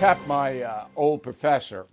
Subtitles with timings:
[0.00, 1.86] tapped my uh, old professor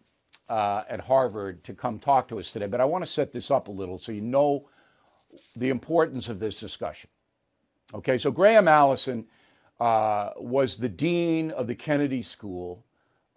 [0.48, 3.52] uh, at Harvard to come talk to us today, but I want to set this
[3.52, 4.70] up a little so you know
[5.58, 7.10] the importance of this discussion.
[7.94, 9.26] Okay, so Graham Allison
[9.82, 12.82] uh, was the dean of the Kennedy School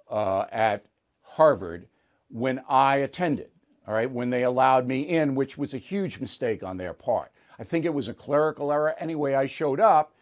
[0.08, 0.86] uh, at
[1.22, 1.88] Harvard
[2.28, 3.50] when I attended,
[3.88, 7.32] all right, when they allowed me in, which was a huge mistake on their part.
[7.58, 8.94] I think it was a clerical error.
[9.00, 10.14] Anyway, I showed up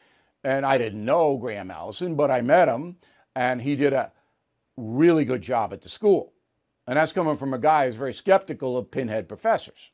[0.43, 2.97] and I didn't know Graham Allison, but I met him
[3.37, 4.11] and he did a
[4.79, 6.33] really good job at the school.
[6.87, 9.91] And that's coming from a guy who's very skeptical of pinhead professors.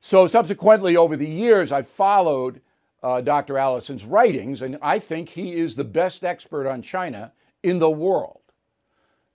[0.00, 2.60] So, subsequently, over the years, I've followed
[3.02, 3.58] uh, Dr.
[3.58, 7.32] Allison's writings, and I think he is the best expert on China
[7.62, 8.40] in the world.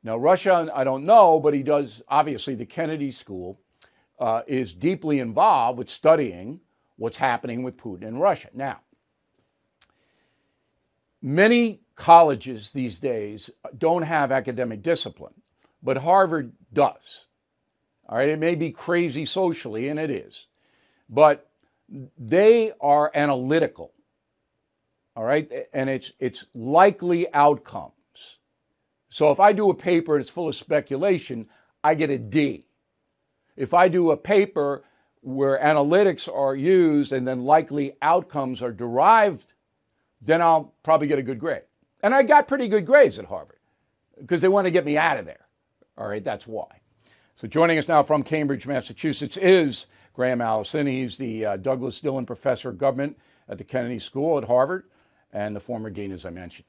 [0.03, 3.59] Now, Russia, I don't know, but he does, obviously, the Kennedy School
[4.19, 6.59] uh, is deeply involved with studying
[6.97, 8.49] what's happening with Putin in Russia.
[8.53, 8.79] Now,
[11.21, 15.33] many colleges these days don't have academic discipline,
[15.83, 17.25] but Harvard does.
[18.07, 20.47] All right, it may be crazy socially, and it is,
[21.09, 21.49] but
[22.17, 23.91] they are analytical.
[25.15, 27.93] All right, and it's it's likely outcomes.
[29.09, 31.49] So if I do a paper it's full of speculation,
[31.83, 32.65] I get a D.
[33.57, 34.85] If I do a paper
[35.21, 39.53] where analytics are used and then likely outcomes are derived,
[40.21, 41.63] then I'll probably get a good grade.
[42.01, 43.59] And I got pretty good grades at Harvard
[44.19, 45.47] because they want to get me out of there.
[45.97, 46.67] All right, that's why.
[47.35, 50.87] So joining us now from Cambridge, Massachusetts is Graham Allison.
[50.87, 54.85] He's the uh, Douglas Dillon Professor of Government at the Kennedy School at Harvard
[55.31, 56.65] and the former dean, as I mentioned.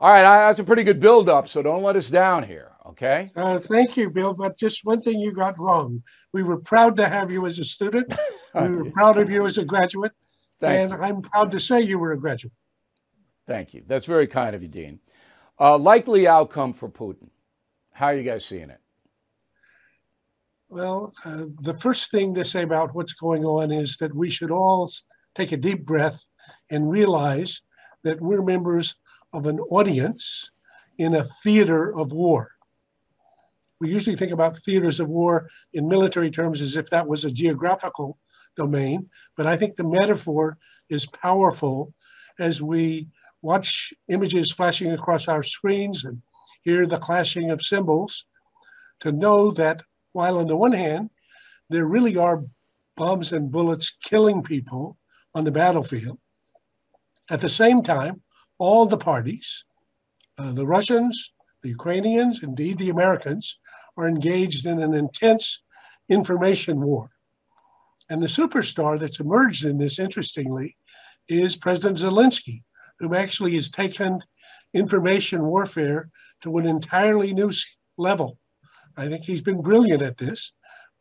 [0.00, 3.30] All right, I that's a pretty good build-up, so don't let us down here, okay?
[3.36, 4.34] Uh, thank you, Bill.
[4.34, 6.02] But just one thing you got wrong.
[6.32, 8.12] We were proud to have you as a student.
[8.54, 10.12] we were proud of you as a graduate,
[10.60, 11.06] thank and you.
[11.06, 12.52] I'm proud to say you were a graduate.
[13.46, 13.82] Thank you.
[13.86, 15.00] That's very kind of you, Dean.
[15.58, 17.28] Uh, likely outcome for Putin.
[17.92, 18.80] How are you guys seeing it?
[20.68, 24.50] Well, uh, the first thing to say about what's going on is that we should
[24.50, 24.90] all
[25.34, 26.24] take a deep breath
[26.70, 27.60] and realize
[28.04, 28.96] that we're members
[29.32, 30.50] of an audience
[30.98, 32.52] in a theater of war.
[33.80, 37.30] We usually think about theaters of war in military terms as if that was a
[37.30, 38.18] geographical
[38.56, 41.92] domain, but I think the metaphor is powerful
[42.38, 43.08] as we
[43.42, 46.22] watch images flashing across our screens and
[46.62, 48.24] hear the clashing of cymbals
[49.00, 49.82] to know that
[50.12, 51.10] while on the one hand,
[51.68, 52.44] there really are
[52.96, 54.96] bombs and bullets killing people
[55.34, 56.18] on the battlefield,
[57.30, 58.22] at the same time,
[58.58, 59.64] all the parties,
[60.38, 61.32] uh, the Russians,
[61.62, 63.58] the Ukrainians, indeed the Americans,
[63.96, 65.62] are engaged in an intense
[66.08, 67.10] information war.
[68.10, 70.76] And the superstar that's emerged in this, interestingly,
[71.28, 72.62] is President Zelensky,
[73.02, 74.20] who actually has taken
[74.72, 76.08] information warfare
[76.40, 77.50] to an entirely new
[77.98, 78.38] level.
[78.96, 80.52] I think he's been brilliant at this.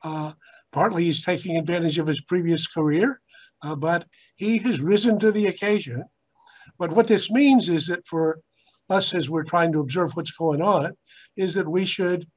[0.03, 0.33] Uh,
[0.71, 3.21] partly he's taking advantage of his previous career,
[3.61, 6.03] uh, but he has risen to the occasion.
[6.79, 8.39] But what this means is that for
[8.89, 10.93] us, as we're trying to observe what's going on,
[11.37, 12.27] is that we should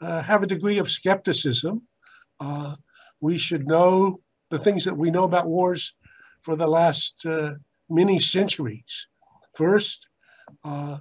[0.00, 1.82] uh, have a degree of skepticism.
[2.40, 2.74] Uh,
[3.20, 4.18] we should know
[4.50, 5.94] the things that we know about wars
[6.42, 7.52] for the last uh,
[7.88, 9.06] many centuries.
[9.54, 10.08] First,
[10.64, 10.98] uh,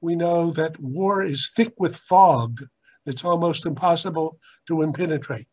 [0.00, 2.64] we know that war is thick with fog
[3.04, 5.48] that's almost impossible to impenetrate.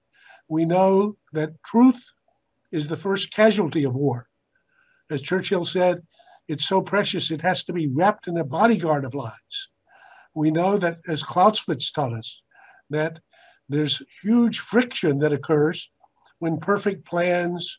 [0.48, 2.04] We know that truth
[2.72, 4.28] is the first casualty of war.
[5.10, 6.04] As Churchill said,
[6.48, 9.70] it's so precious it has to be wrapped in a bodyguard of lies.
[10.36, 12.44] We know that, as Clausewitz taught us,
[12.90, 13.20] that
[13.70, 15.90] there's huge friction that occurs
[16.40, 17.78] when perfect plans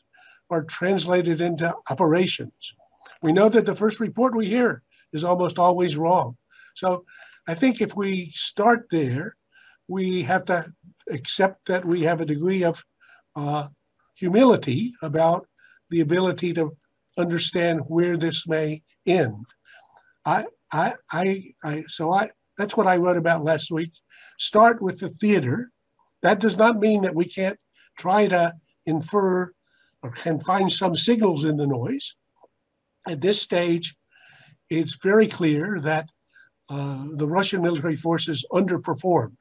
[0.49, 2.73] are translated into operations.
[3.21, 4.83] We know that the first report we hear
[5.13, 6.37] is almost always wrong.
[6.75, 7.05] So
[7.47, 9.35] I think if we start there,
[9.87, 10.73] we have to
[11.09, 12.83] accept that we have a degree of
[13.35, 13.69] uh,
[14.15, 15.47] humility about
[15.89, 16.75] the ability to
[17.17, 19.45] understand where this may end.
[20.25, 23.93] I, I, I, I, so I, that's what I wrote about last week.
[24.37, 25.71] Start with the theater.
[26.21, 27.57] That does not mean that we can't
[27.97, 28.53] try to
[28.85, 29.53] infer
[30.03, 32.15] or can find some signals in the noise.
[33.07, 33.95] At this stage,
[34.69, 36.09] it's very clear that
[36.69, 39.37] uh, the Russian military forces underperformed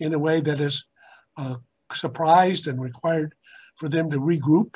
[0.00, 0.84] in a way that has
[1.36, 1.56] uh,
[1.92, 3.34] surprised and required
[3.76, 4.74] for them to regroup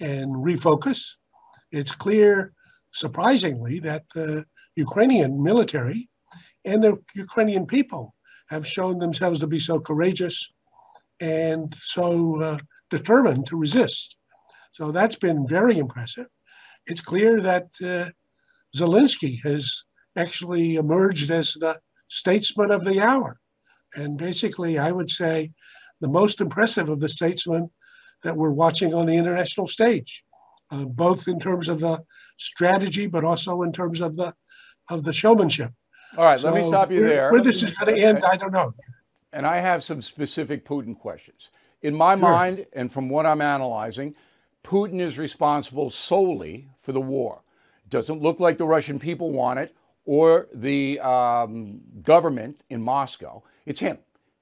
[0.00, 1.12] and refocus.
[1.70, 2.52] It's clear,
[2.92, 4.44] surprisingly, that the
[4.74, 6.08] Ukrainian military
[6.64, 8.14] and the Ukrainian people
[8.48, 10.52] have shown themselves to be so courageous
[11.20, 12.58] and so uh,
[12.90, 14.16] determined to resist.
[14.72, 16.26] So that's been very impressive
[16.86, 18.10] it's clear that uh,
[18.76, 19.84] Zelensky has
[20.16, 23.38] actually emerged as the statesman of the hour.
[23.94, 25.52] And basically, I would say
[26.00, 27.70] the most impressive of the statesmen
[28.22, 30.24] that we're watching on the international stage,
[30.70, 32.02] uh, both in terms of the
[32.36, 34.34] strategy, but also in terms of the
[34.88, 35.72] of the showmanship.
[36.16, 37.32] All right, so let me stop you where, there.
[37.32, 38.72] Where this is going to end, I don't know.
[39.32, 41.50] And I have some specific Putin questions.
[41.82, 42.22] In my sure.
[42.22, 44.14] mind, and from what I'm analyzing,
[44.66, 47.42] Putin is responsible solely for the war.
[47.84, 53.44] It doesn't look like the Russian people want it or the um, government in Moscow.
[53.64, 53.98] It's him.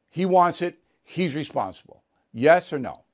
[0.09, 0.79] He wants it.
[1.03, 2.03] He's responsible.
[2.33, 3.05] Yes or no?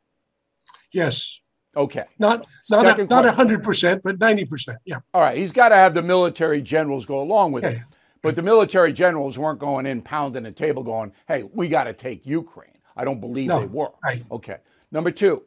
[0.93, 1.41] Yes.
[1.77, 2.05] Okay.
[2.21, 4.79] Not not a, not hundred percent, but ninety percent.
[4.85, 5.01] Yeah.
[5.13, 5.37] All right.
[5.37, 7.83] He's got to have the military generals go along with it.
[8.23, 11.93] But the military generals weren't going in pounding the table, going, "Hey, we got to
[11.93, 13.93] take Ukraine." I don't believe no, they were.
[14.03, 14.25] Right.
[14.31, 14.59] Okay.
[14.91, 15.45] Number two,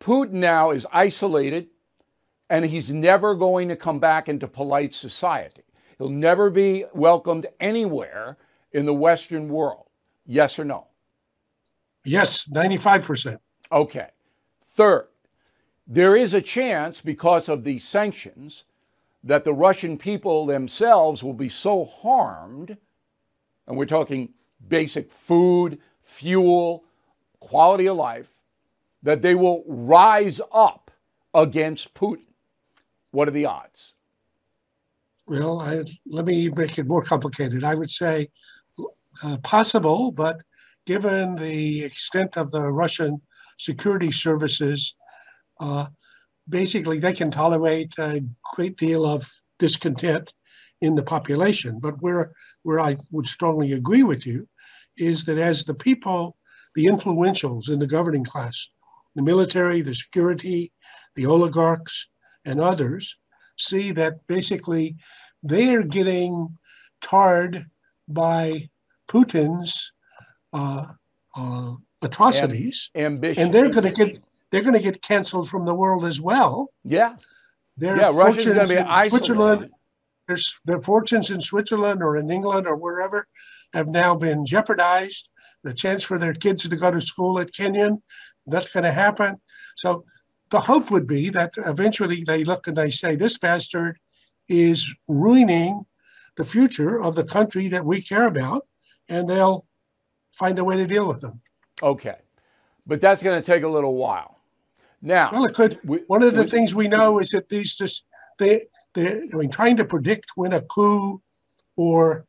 [0.00, 1.68] Putin now is isolated,
[2.50, 5.62] and he's never going to come back into polite society.
[5.98, 8.36] He'll never be welcomed anywhere
[8.72, 9.86] in the Western world.
[10.26, 10.88] Yes or no?
[12.04, 13.38] Yes, 95%.
[13.72, 14.08] Okay.
[14.74, 15.08] Third,
[15.86, 18.64] there is a chance because of these sanctions
[19.24, 22.76] that the Russian people themselves will be so harmed,
[23.66, 24.34] and we're talking
[24.68, 26.84] basic food, fuel,
[27.40, 28.28] quality of life,
[29.02, 30.90] that they will rise up
[31.34, 32.26] against Putin.
[33.10, 33.94] What are the odds?
[35.26, 37.64] Well, I, let me make it more complicated.
[37.64, 38.28] I would say
[39.22, 40.40] uh, possible, but
[40.86, 43.20] given the extent of the Russian
[43.58, 44.94] security services,
[45.60, 45.86] uh,
[46.48, 48.22] basically they can tolerate a
[48.54, 50.32] great deal of discontent
[50.80, 51.78] in the population.
[51.80, 52.32] But where
[52.62, 54.48] where I would strongly agree with you
[54.96, 56.36] is that as the people,
[56.74, 58.68] the influentials in the governing class,
[59.16, 60.70] the military, the security,
[61.16, 62.08] the oligarchs,
[62.44, 63.16] and others,
[63.56, 64.96] see that basically
[65.42, 66.56] they are getting
[67.00, 67.66] tarred
[68.06, 68.68] by
[69.08, 69.92] Putin's
[70.52, 70.86] uh,
[71.34, 71.72] uh,
[72.02, 74.22] atrocities, Am- ambition, and they're going to get
[74.52, 76.70] they're going to get canceled from the world as well.
[76.84, 77.16] Yeah,
[77.76, 78.10] their yeah.
[78.12, 79.70] Russia's going to be in Switzerland.
[80.28, 83.26] Their, their fortunes in Switzerland or in England or wherever
[83.72, 85.28] have now been jeopardized.
[85.62, 88.02] The chance for their kids to go to school at Kenyon,
[88.46, 89.40] that's going to happen.
[89.76, 90.04] So
[90.50, 93.98] the hope would be that eventually they look and they say, this bastard
[94.48, 95.86] is ruining
[96.36, 98.66] the future of the country that we care about,
[99.08, 99.66] and they'll
[100.32, 101.40] find a way to deal with them.
[101.82, 102.16] Okay.
[102.86, 104.38] But that's going to take a little while.
[105.02, 105.78] Now, well, it could.
[105.84, 108.04] We, one of the we, things we know is that these just
[108.38, 111.22] they they I mean trying to predict when a coup
[111.76, 112.26] or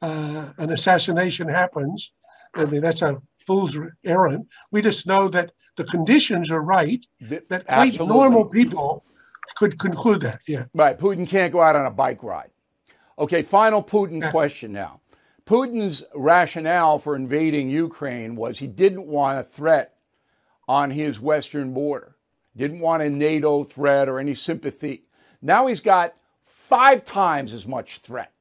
[0.00, 2.12] uh, an assassination happens.
[2.54, 4.46] I mean that's a fool's errand.
[4.70, 7.04] We just know that the conditions are right.
[7.20, 9.04] That quite normal people
[9.56, 10.40] could conclude that.
[10.46, 10.64] Yeah.
[10.74, 10.98] Right.
[10.98, 12.50] Putin can't go out on a bike ride.
[13.18, 13.42] Okay.
[13.42, 15.00] Final Putin question now.
[15.46, 19.96] Putin's rationale for invading Ukraine was he didn't want a threat
[20.66, 22.16] on his western border,
[22.56, 25.04] didn't want a NATO threat or any sympathy.
[25.42, 26.14] Now he's got
[26.44, 28.32] five times as much threat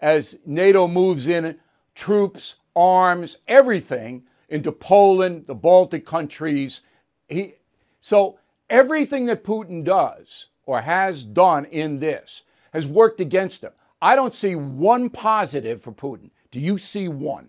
[0.00, 1.58] as NATO moves in
[1.94, 6.80] troops, arms, everything into Poland, the Baltic countries.
[7.28, 7.54] He,
[8.00, 8.38] so
[8.70, 13.72] everything that Putin does or has done in this has worked against him.
[14.00, 16.30] I don't see one positive for Putin.
[16.50, 17.48] Do you see one?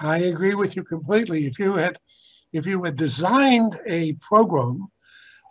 [0.00, 1.46] I agree with you completely.
[1.46, 1.98] If you had
[2.52, 4.88] if you had designed a program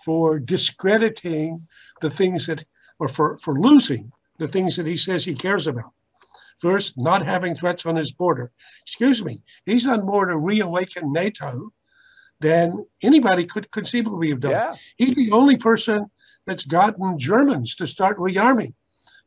[0.04, 1.68] for discrediting
[2.02, 2.66] the things that
[3.00, 5.94] or for, for losing the things that he says he cares about.
[6.60, 8.52] First, not having threats on his border.
[8.86, 11.72] Excuse me, he's on more to reawaken NATO
[12.40, 14.52] than anybody could conceivably have done.
[14.52, 14.76] Yeah.
[14.98, 16.12] He's the only person
[16.46, 18.74] that's gotten Germans to start rearming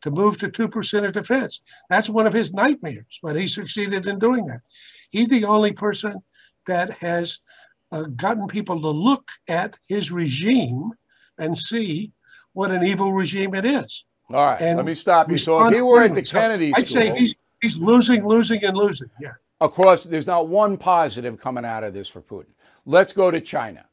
[0.02, 1.60] to move to 2% of defense.
[1.88, 4.60] That's one of his nightmares, but he succeeded in doing that.
[5.10, 6.22] He's the only person
[6.66, 7.38] that has
[7.90, 10.92] uh, gotten people to look at his regime
[11.38, 12.12] and see
[12.52, 14.04] what an evil regime it is.
[14.30, 15.38] All right, and let me stop you.
[15.38, 19.10] So if he were at the Kennedy I'd say he's, he's losing, losing, and losing.
[19.20, 19.32] Yeah.
[19.60, 22.50] Across, there's not one positive coming out of this for Putin.
[22.84, 23.84] Let's go to China.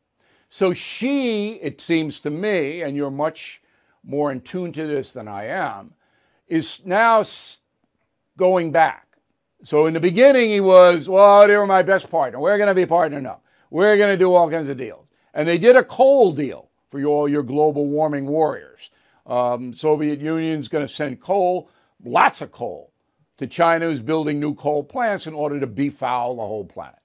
[0.49, 3.61] So Xi, it seems to me, and you're much
[4.03, 5.93] more in tune to this than I am,
[6.47, 7.23] is now
[8.37, 9.05] going back.
[9.63, 12.39] So in the beginning, he was, well, they were my best partner.
[12.39, 13.41] We're going to be a partner now.
[13.69, 15.05] We're going to do all kinds of deals.
[15.33, 18.89] And they did a coal deal for you, all your global warming warriors.
[19.29, 21.69] Um, Soviet Union's going to send coal,
[22.03, 22.91] lots of coal,
[23.37, 26.99] to China, who's building new coal plants in order to befoul the whole planet.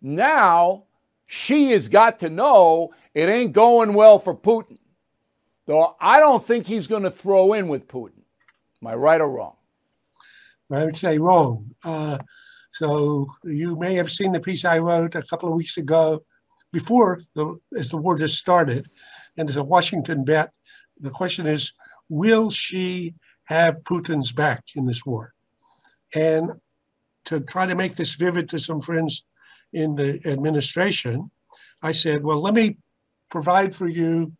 [0.00, 0.84] Now,
[1.26, 4.78] Xi has got to know it ain't going well for Putin.
[5.66, 8.22] Though I don't think he's going to throw in with Putin.
[8.82, 9.56] Am I right or wrong?
[10.70, 11.74] I would say wrong.
[11.84, 12.18] Uh,
[12.72, 16.24] so you may have seen the piece I wrote a couple of weeks ago
[16.72, 18.88] before the, as the war just started.
[19.36, 20.52] And there's a Washington bet.
[21.00, 21.72] The question is,
[22.08, 25.34] will Xi have Putin's back in this war?
[26.14, 26.52] And
[27.26, 29.24] to try to make this vivid to some friends
[29.72, 31.30] in the administration,
[31.82, 32.78] I said, well, let me
[33.30, 34.32] provide for you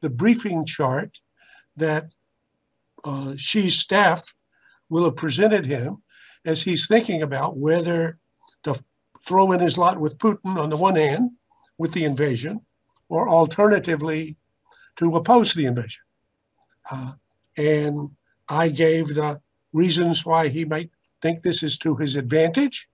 [0.00, 1.18] the briefing chart
[1.76, 2.12] that
[3.04, 4.34] uh, Xi's staff
[4.88, 6.02] will have presented him
[6.44, 8.18] as he's thinking about whether
[8.62, 8.78] to
[9.26, 11.30] throw in his lot with Putin on the one hand,
[11.78, 12.60] with the invasion,
[13.08, 14.36] or alternatively
[14.96, 16.03] to oppose the invasion.
[16.90, 17.12] Uh,
[17.56, 18.10] and
[18.48, 19.40] I gave the
[19.72, 20.90] reasons why he might
[21.22, 22.88] think this is to his advantage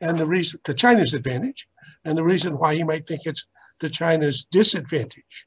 [0.00, 1.68] and the reason to China's advantage,
[2.04, 3.46] and the reason why he might think it's
[3.80, 5.46] to China's disadvantage.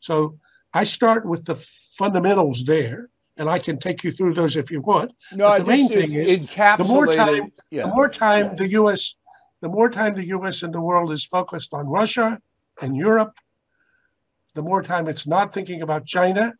[0.00, 0.38] So
[0.74, 1.56] I start with the
[1.96, 5.12] fundamentals there, and I can take you through those if you want.
[5.32, 7.82] No, but the main thing is the more time, yeah.
[7.82, 9.14] the more time the U.S.
[9.60, 10.62] the more time the U.S.
[10.62, 12.40] and the world is focused on Russia
[12.80, 13.34] and Europe,
[14.54, 16.54] the more time it's not thinking about China,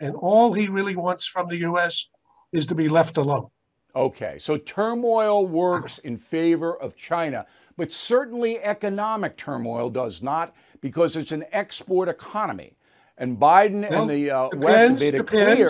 [0.00, 2.08] and all he really wants from the U.S.
[2.52, 3.48] is to be left alone.
[3.96, 11.16] Okay, so turmoil works in favor of China, but certainly economic turmoil does not because
[11.16, 12.76] it's an export economy.
[13.16, 15.68] And Biden well, and the uh, depends, West made it depends, clear.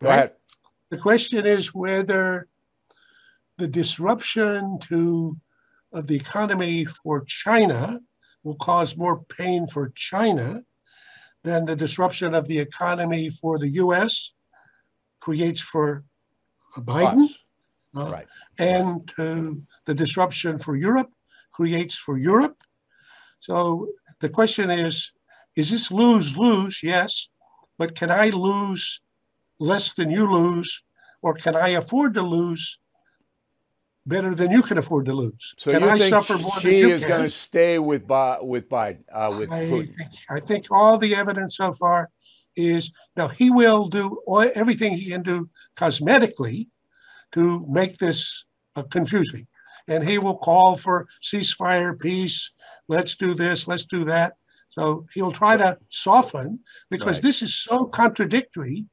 [0.00, 0.14] Go right?
[0.14, 0.32] ahead.
[0.90, 2.48] The question is whether
[3.58, 5.36] the disruption to
[5.92, 8.00] of the economy for China
[8.42, 10.62] will cause more pain for China
[11.44, 14.32] than the disruption of the economy for the U.S.
[15.20, 16.04] creates for
[16.76, 17.28] Biden,
[17.96, 18.26] uh, right.
[18.58, 21.10] and the disruption for Europe
[21.52, 22.56] creates for Europe.
[23.40, 23.88] So
[24.20, 25.12] the question is,
[25.56, 26.82] is this lose lose?
[26.82, 27.28] Yes,
[27.78, 29.00] but can I lose
[29.58, 30.82] less than you lose,
[31.22, 32.78] or can I afford to lose
[34.08, 35.54] better than you can afford to lose?
[35.58, 39.04] So can you I think suffer more Xi is going to stay with with Biden
[39.12, 39.96] uh, with I Putin?
[39.96, 42.10] Think, I think all the evidence so far
[42.56, 46.68] is now he will do all, everything he can do cosmetically
[47.32, 49.46] to make this uh, confusing.
[49.86, 52.52] And he will call for ceasefire, peace,
[52.88, 54.34] let's do this, let's do that.
[54.68, 56.60] So he'll try to soften
[56.90, 57.22] because right.
[57.22, 58.84] this is so contradictory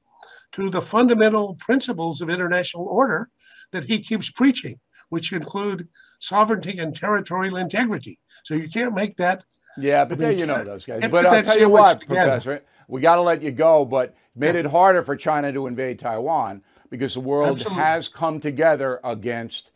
[0.54, 3.30] to the fundamental principles of international order
[3.72, 5.88] that he keeps preaching, which include
[6.20, 8.20] sovereignty and territorial integrity.
[8.44, 9.44] So you can't make that.
[9.78, 11.04] Yeah, but there you know those guys.
[11.10, 12.32] But I'll tell you what, together.
[12.32, 16.00] Professor, we got to let you go, but made it harder for China to invade
[16.00, 17.84] Taiwan because the world Absolutely.
[17.84, 19.72] has come together against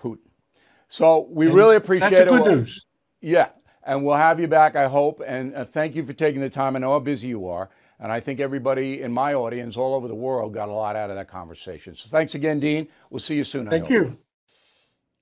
[0.00, 0.18] Putin.
[0.88, 2.28] So we and really appreciate that's it.
[2.28, 2.86] Good news.
[3.20, 3.48] Yeah,
[3.84, 5.22] and we'll have you back, I hope.
[5.26, 6.76] And uh, thank you for taking the time.
[6.76, 7.70] I know how busy you are.
[7.98, 11.10] And I think everybody in my audience all over the world got a lot out
[11.10, 11.94] of that conversation.
[11.94, 12.88] So thanks again, Dean.
[13.10, 13.70] We'll see you soon.
[13.70, 14.18] Thank you.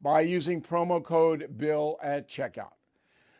[0.00, 2.72] by using promo code BILL at checkout.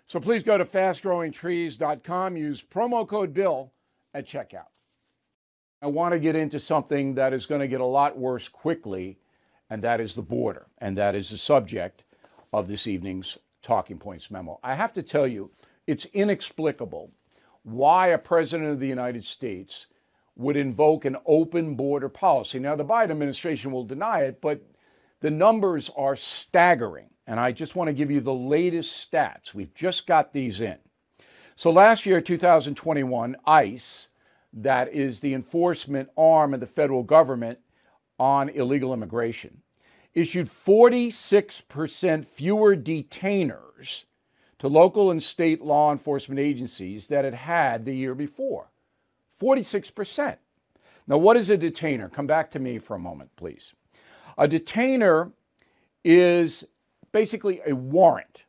[0.07, 3.73] So please go to fastgrowingtrees.com, use promo code BILL
[4.15, 4.71] at checkout.
[5.83, 9.19] I want to get into something that is going to get a lot worse quickly,
[9.69, 10.67] and that is the border.
[10.79, 12.05] And that is the subject
[12.53, 14.61] of this evening's Talking Points memo.
[14.63, 15.51] I have to tell you,
[15.87, 17.11] it's inexplicable
[17.65, 19.87] why a president of the United States
[20.37, 22.59] would invoke an open border policy.
[22.59, 24.63] Now, the Biden administration will deny it, but
[25.21, 27.11] the numbers are staggering.
[27.27, 29.53] And I just want to give you the latest stats.
[29.53, 30.79] We've just got these in.
[31.57, 34.09] So last year, 2021, ICE,
[34.53, 37.59] that is the enforcement arm of the federal government
[38.19, 39.63] on illegal immigration,
[40.15, 44.05] issued 46% fewer detainers
[44.59, 48.71] to local and state law enforcement agencies that it had the year before.
[49.41, 50.37] 46%.
[51.07, 52.09] Now, what is a detainer?
[52.09, 53.75] Come back to me for a moment, please.
[54.38, 55.33] A detainer
[56.05, 56.64] is
[57.12, 58.43] basically a warrant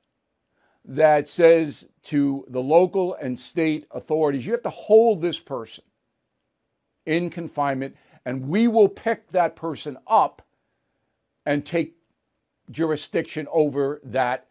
[0.85, 5.83] that says to the local and state authorities, you have to hold this person
[7.05, 10.41] in confinement, and we will pick that person up
[11.45, 11.95] and take
[12.71, 14.47] jurisdiction over that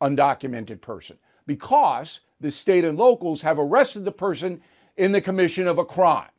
[0.00, 4.60] undocumented person because the state and locals have arrested the person
[4.96, 6.30] in the commission of a crime.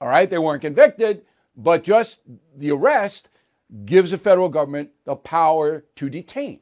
[0.00, 1.22] All right, they weren't convicted,
[1.56, 2.20] but just
[2.56, 3.30] the arrest
[3.84, 6.60] gives the federal government the power to detain.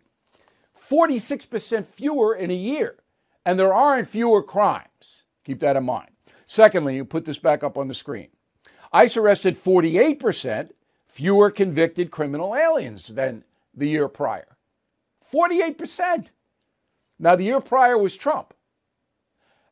[0.89, 2.97] 46% fewer in a year,
[3.45, 5.25] and there aren't fewer crimes.
[5.45, 6.11] Keep that in mind.
[6.47, 8.29] Secondly, you put this back up on the screen.
[8.93, 10.71] ICE arrested 48%
[11.07, 13.45] fewer convicted criminal aliens than
[13.75, 14.57] the year prior.
[15.33, 16.31] 48%.
[17.19, 18.55] Now, the year prior was Trump.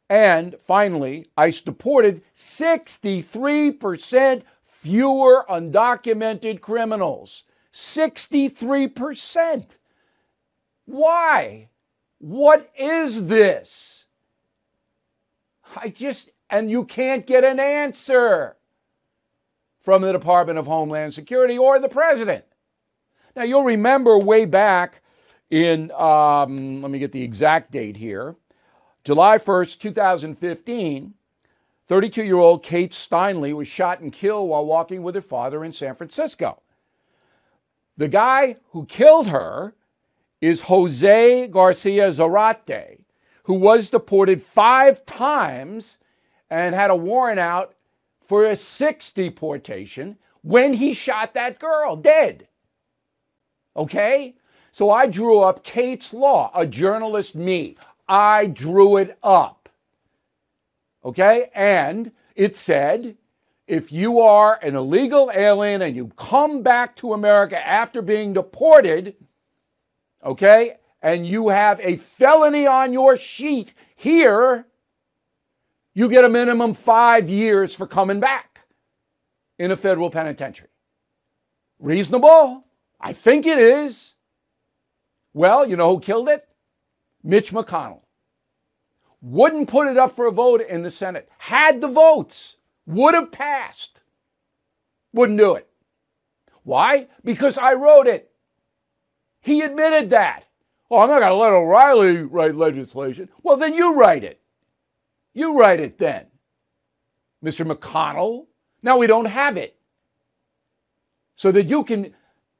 [0.08, 4.42] And finally, ICE deported 63%
[4.84, 7.44] fewer undocumented criminals.
[7.72, 9.64] 63%.
[10.84, 11.70] Why?
[12.18, 14.04] What is this?
[15.74, 18.58] I just, and you can't get an answer
[19.80, 22.44] from the Department of Homeland Security or the president.
[23.34, 25.00] Now, you'll remember way back
[25.50, 28.36] in, um, let me get the exact date here,
[29.02, 31.14] July 1st, 2015,
[31.86, 35.72] 32 year old Kate Steinle was shot and killed while walking with her father in
[35.72, 36.62] San Francisco.
[37.96, 39.74] The guy who killed her
[40.40, 42.98] is Jose Garcia Zarate,
[43.44, 45.98] who was deported five times
[46.50, 47.74] and had a warrant out
[48.20, 52.48] for a sixth deportation when he shot that girl dead.
[53.76, 54.34] Okay?
[54.72, 57.76] So I drew up Kate's Law, a journalist, me.
[58.08, 59.63] I drew it up.
[61.04, 61.50] Okay?
[61.54, 63.16] And it said
[63.66, 69.14] if you are an illegal alien and you come back to America after being deported,
[70.22, 74.66] okay, and you have a felony on your sheet here,
[75.94, 78.60] you get a minimum five years for coming back
[79.58, 80.68] in a federal penitentiary.
[81.78, 82.64] Reasonable?
[83.00, 84.14] I think it is.
[85.32, 86.46] Well, you know who killed it?
[87.22, 88.03] Mitch McConnell.
[89.26, 91.30] Wouldn't put it up for a vote in the Senate.
[91.38, 94.02] Had the votes, would have passed.
[95.14, 95.66] Wouldn't do it.
[96.62, 97.08] Why?
[97.24, 98.30] Because I wrote it.
[99.40, 100.44] He admitted that.
[100.90, 103.30] Oh, I'm not going to let O'Reilly write legislation.
[103.42, 104.42] Well, then you write it.
[105.32, 106.26] You write it then,
[107.42, 107.66] Mr.
[107.66, 108.44] McConnell.
[108.82, 109.78] Now we don't have it.
[111.36, 112.14] So that you can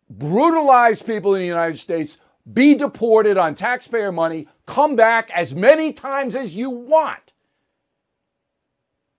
[0.09, 2.17] brutalize people in the United States,
[2.53, 7.33] be deported on taxpayer money, come back as many times as you want,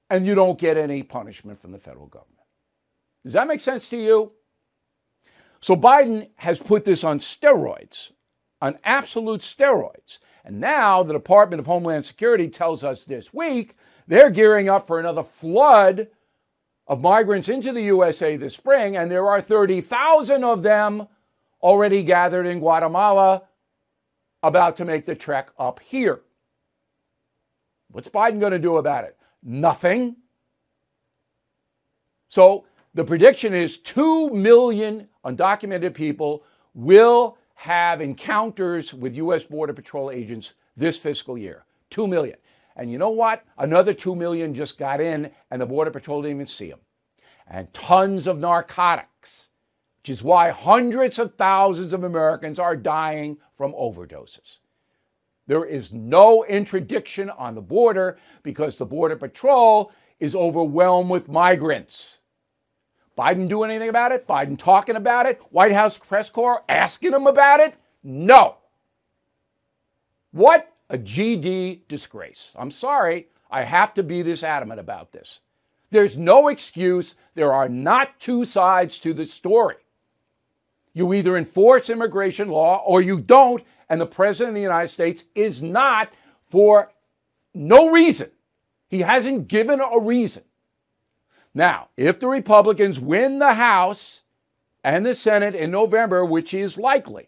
[0.10, 2.32] and you don't get any punishment from the federal government.
[3.24, 4.32] Does that make sense to you?
[5.62, 8.12] So Biden has put this on steroids,
[8.62, 10.20] on absolute steroids.
[10.44, 13.76] And now the Department of Homeland Security tells us this week
[14.08, 16.08] they're gearing up for another flood
[16.88, 21.08] of migrants into the USA this spring, and there are 30,000 of them
[21.66, 23.42] already gathered in Guatemala
[24.44, 26.22] about to make the trek up here.
[27.90, 29.18] What's Biden going to do about it?
[29.42, 30.16] Nothing.
[32.30, 36.44] So the prediction is 2 million undocumented people
[36.76, 39.42] will have encounters with U.S.
[39.42, 41.66] Border Patrol agents this fiscal year.
[41.90, 42.38] 2 million.
[42.76, 43.44] And you know what?
[43.58, 46.80] Another 2 million just got in, and the Border Patrol didn't even see them.
[47.48, 49.48] And tons of narcotics,
[50.06, 54.60] which is why hundreds of thousands of Americans are dying from overdoses.
[55.48, 62.20] There is no interdiction on the border because the Border Patrol is overwhelmed with migrants.
[63.18, 64.28] Biden doing anything about it?
[64.28, 65.42] Biden talking about it?
[65.50, 67.76] White House press corps asking him about it?
[68.04, 68.58] No.
[70.34, 72.52] What a GD disgrace.
[72.56, 75.40] I'm sorry, I have to be this adamant about this.
[75.90, 77.16] There's no excuse.
[77.34, 79.78] There are not two sides to the story.
[80.96, 85.26] You either enforce immigration law or you don't, and the President of the United States
[85.36, 86.10] is not
[86.50, 86.90] for
[87.54, 88.32] no reason.
[88.88, 90.44] He hasn't given a reason.
[91.54, 94.22] Now, if the Republicans win the House
[94.86, 97.28] and the Senate in November, which is likely,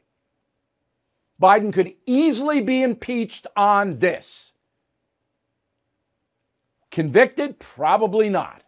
[1.42, 4.54] Biden could easily be impeached on this.
[6.90, 7.60] Convicted?
[7.60, 8.64] Probably not.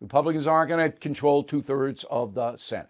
[0.00, 2.88] Republicans aren't going to control two thirds of the Senate.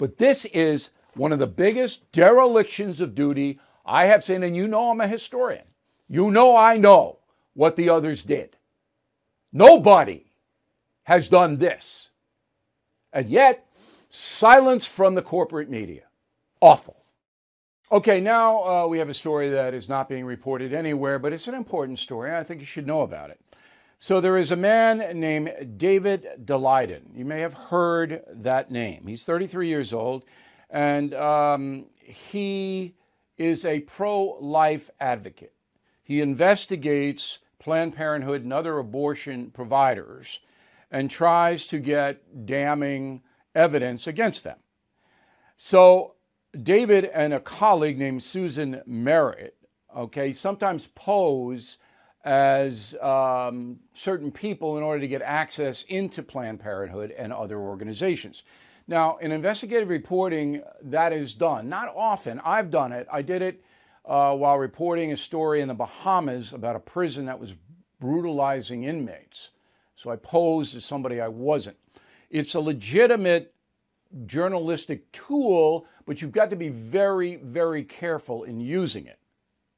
[0.00, 4.66] But this is one of the biggest derelictions of duty I have seen, and you
[4.66, 5.64] know I'm a historian.
[6.08, 7.18] You know I know
[7.54, 8.56] what the others did.
[9.52, 10.24] Nobody
[11.04, 12.08] has done this.
[13.12, 13.66] And yet,
[14.10, 16.02] Silence from the corporate media.
[16.60, 16.96] Awful.
[17.92, 21.46] Okay, now uh, we have a story that is not being reported anywhere, but it's
[21.46, 22.34] an important story.
[22.34, 23.40] I think you should know about it.
[24.02, 27.02] So there is a man named David Daleiden.
[27.14, 29.06] You may have heard that name.
[29.06, 30.24] He's 33 years old,
[30.70, 32.94] and um, he
[33.36, 35.52] is a pro life advocate.
[36.02, 40.40] He investigates Planned Parenthood and other abortion providers
[40.90, 43.20] and tries to get damning
[43.54, 44.56] evidence against them.
[45.58, 46.14] So
[46.62, 49.56] David and a colleague named Susan Merritt,
[49.94, 51.76] okay, sometimes pose
[52.24, 58.42] as um, certain people in order to get access into Planned Parenthood and other organizations.
[58.86, 61.68] Now, in investigative reporting, that is done.
[61.68, 62.40] Not often.
[62.44, 63.06] I've done it.
[63.10, 63.62] I did it
[64.04, 67.54] uh, while reporting a story in the Bahamas about a prison that was
[68.00, 69.50] brutalizing inmates.
[69.96, 71.76] So I posed as somebody I wasn't.
[72.30, 73.54] It's a legitimate
[74.26, 79.18] journalistic tool, but you've got to be very, very careful in using it.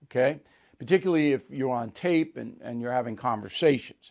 [0.05, 0.41] Okay?
[0.83, 4.11] Particularly if you're on tape and, and you're having conversations.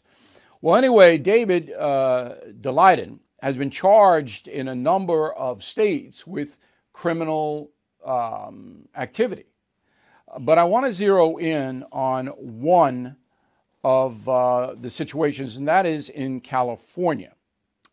[0.62, 6.58] Well, anyway, David uh, Daleiden has been charged in a number of states with
[6.94, 7.72] criminal
[8.06, 9.48] um, activity.
[10.40, 13.18] But I want to zero in on one
[13.84, 17.34] of uh, the situations, and that is in California.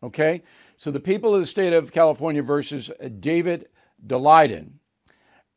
[0.03, 0.41] Okay?
[0.77, 2.89] So the people of the state of California versus
[3.19, 3.67] David
[4.07, 4.69] Daleiden.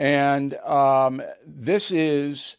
[0.01, 2.57] And um, this is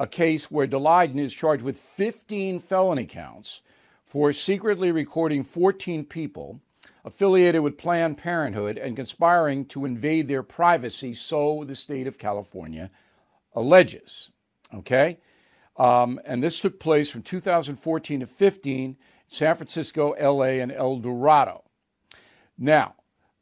[0.00, 3.60] a case where Daleiden is charged with 15 felony counts
[4.02, 6.58] for secretly recording 14 people
[7.04, 12.90] affiliated with Planned Parenthood and conspiring to invade their privacy, so the state of California
[13.54, 14.30] alleges.
[14.74, 15.18] Okay?
[15.76, 18.96] Um, and this took place from 2014 to 15,
[19.28, 21.62] San Francisco, LA, and El Dorado.
[22.56, 22.94] Now,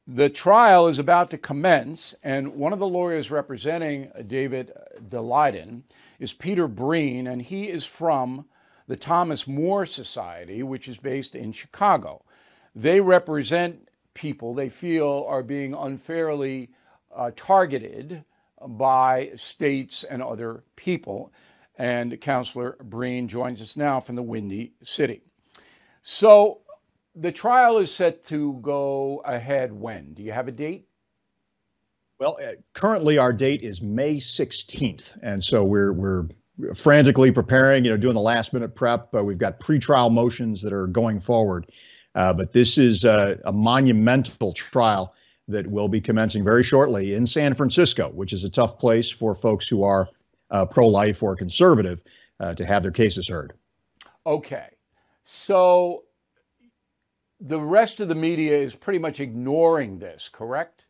[0.09, 4.73] the trial is about to commence, and one of the lawyers representing David
[5.09, 5.83] Daleiden
[6.19, 8.47] is Peter Breen, and he is from
[8.87, 12.25] the Thomas More Society, which is based in Chicago.
[12.75, 16.71] They represent people they feel are being unfairly
[17.15, 18.25] uh, targeted
[18.67, 21.33] by states and other people.
[21.77, 25.23] And Counselor Breen joins us now from the Windy City.
[26.03, 26.63] So,
[27.15, 30.15] the trial is set to go ahead when?
[30.15, 30.88] Do you have a date?
[32.19, 36.27] Well, uh, currently our date is May 16th, and so we're we're
[36.75, 37.85] frantically preparing.
[37.85, 39.15] You know, doing the last minute prep.
[39.15, 41.71] Uh, we've got pretrial motions that are going forward,
[42.17, 45.15] uh, but this is a, a monumental trial
[45.47, 49.35] that will be commencing very shortly in San Francisco, which is a tough place for
[49.35, 50.09] folks who are
[50.51, 52.03] uh, pro-life or conservative
[52.41, 53.53] uh, to have their cases heard.
[54.27, 54.67] Okay,
[55.25, 56.05] so
[57.41, 60.85] the rest of the media is pretty much ignoring this, correct?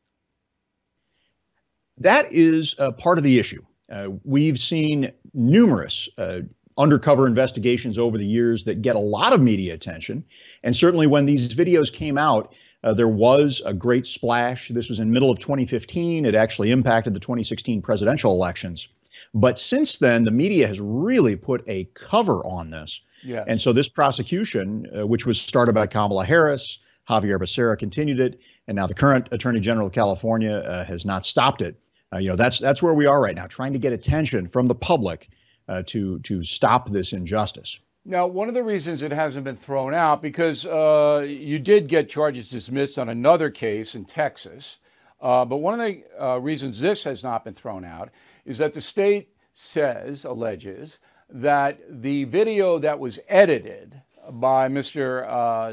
[2.01, 3.63] That is uh, part of the issue.
[3.91, 6.41] Uh, we've seen numerous uh,
[6.77, 10.25] undercover investigations over the years that get a lot of media attention.
[10.63, 14.69] And certainly when these videos came out, uh, there was a great splash.
[14.69, 16.25] This was in middle of 2015.
[16.25, 18.87] It actually impacted the 2016 presidential elections.
[19.35, 23.01] But since then, the media has really put a cover on this.
[23.25, 23.45] Yeah.
[23.49, 28.39] And so this prosecution, uh, which was started by Kamala Harris, Xavier Becerra continued it,
[28.69, 31.77] and now the current Attorney General of California uh, has not stopped it.
[32.13, 34.67] Uh, you know, that's that's where we are right now, trying to get attention from
[34.67, 35.29] the public
[35.69, 37.79] uh, to to stop this injustice.
[38.05, 42.09] Now, one of the reasons it hasn't been thrown out because uh, you did get
[42.09, 44.79] charges dismissed on another case in Texas,
[45.21, 48.09] uh, but one of the reasons this has not been thrown out
[48.47, 55.27] is that the state says alleges that the video that was edited by Mr.
[55.29, 55.73] Uh,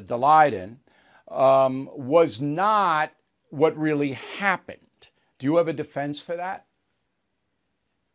[1.33, 3.11] um, was not
[3.49, 4.84] what really happened.
[5.45, 6.65] Do you have a defense for that?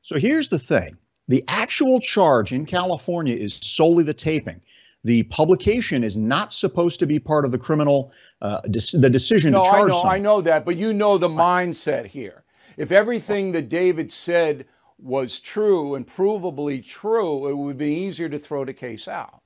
[0.03, 4.61] So here's the thing the actual charge in California is solely the taping.
[5.05, 8.13] The publication is not supposed to be part of the criminal,
[8.43, 9.83] uh, de- the decision no, to charge.
[9.83, 10.17] I know, someone.
[10.17, 12.43] I know that, but you know the mindset here.
[12.77, 14.67] If everything that David said
[14.99, 19.41] was true and provably true, it would be easier to throw the case out.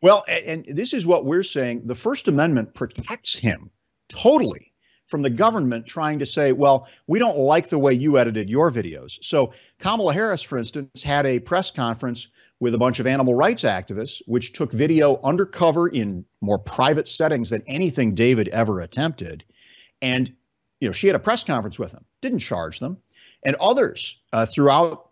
[0.00, 3.68] Well, and this is what we're saying the First Amendment protects him
[4.08, 4.71] totally
[5.12, 8.70] from the government trying to say, well, we don't like the way you edited your
[8.70, 9.18] videos.
[9.20, 12.28] So, Kamala Harris, for instance, had a press conference
[12.60, 17.50] with a bunch of animal rights activists, which took video undercover in more private settings
[17.50, 19.44] than anything David ever attempted.
[20.00, 20.32] And,
[20.80, 22.96] you know, she had a press conference with them, didn't charge them
[23.42, 25.10] and others uh, throughout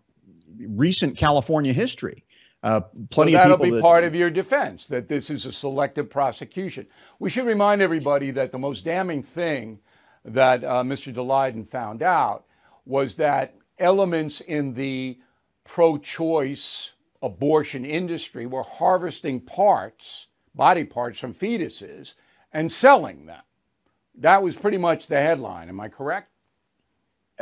[0.59, 2.25] recent California history.
[2.63, 3.67] Uh, plenty so that'll people.
[3.67, 6.87] be that, part of your defense that this is a selective prosecution.
[7.19, 9.81] We should remind everybody that the most damning thing
[10.25, 11.15] that uh, Mr.
[11.15, 12.45] Daleiden found out
[12.85, 15.19] was that elements in the
[15.65, 16.91] pro-choice
[17.23, 22.15] abortion industry were harvesting parts, body parts from fetuses,
[22.53, 23.43] and selling them.
[24.17, 25.69] That was pretty much the headline.
[25.69, 26.29] Am I correct?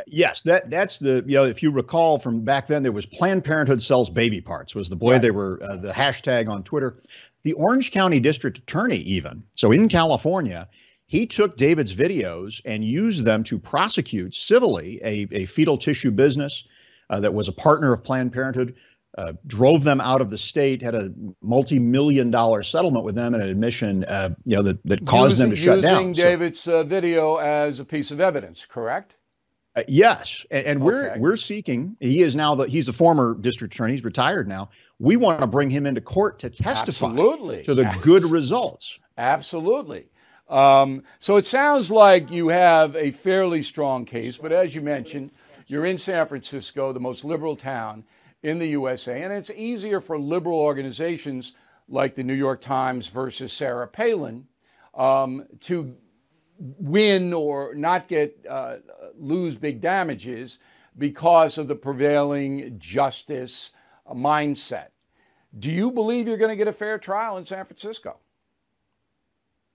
[0.07, 3.43] Yes, that that's the you know if you recall from back then there was Planned
[3.43, 5.21] Parenthood sells baby parts was the boy right.
[5.21, 7.01] they were uh, the hashtag on Twitter.
[7.43, 10.67] The Orange County District Attorney even so in California
[11.09, 16.63] he took David's videos and used them to prosecute civilly a, a fetal tissue business
[17.09, 18.75] uh, that was a partner of Planned Parenthood.
[19.17, 21.09] Uh, drove them out of the state, had a
[21.41, 25.49] multi-million dollar settlement with them, and an admission, uh, you know, that, that caused using,
[25.49, 26.09] them to shut down.
[26.09, 29.15] Using David's so, video as a piece of evidence, correct?
[29.79, 31.19] Uh, yes, and, and we're okay.
[31.19, 31.95] we're seeking.
[32.01, 33.93] He is now the he's a former district attorney.
[33.93, 34.69] He's retired now.
[34.99, 37.63] We want to bring him into court to testify Absolutely.
[37.63, 38.99] to the good results.
[39.17, 40.07] Absolutely.
[40.49, 45.31] Um, so it sounds like you have a fairly strong case, but as you mentioned,
[45.67, 48.03] you're in San Francisco, the most liberal town
[48.43, 51.53] in the USA, and it's easier for liberal organizations
[51.87, 54.47] like the New York Times versus Sarah Palin
[54.95, 55.95] um, to
[56.59, 58.77] win or not get uh,
[59.17, 60.59] lose big damages
[60.97, 63.71] because of the prevailing justice
[64.13, 64.87] mindset.
[65.57, 68.17] Do you believe you're going to get a fair trial in San Francisco?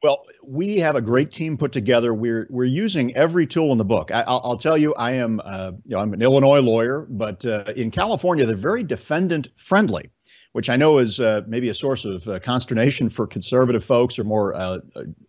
[0.02, 2.12] Well, we have a great team put together.
[2.12, 4.10] We're we're using every tool in the book.
[4.10, 7.72] I, will tell you, I am uh, you know I'm an Illinois lawyer, but uh,
[7.74, 10.10] in California they're very defendant friendly,
[10.54, 14.24] which I know is uh, maybe a source of uh, consternation for conservative folks or
[14.24, 14.78] more uh,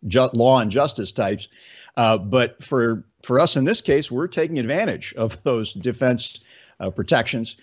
[0.06, 1.48] ju- law and justice types.
[1.98, 6.40] Uh, but for for us in this case, we're taking advantage of those defense
[6.94, 7.56] protections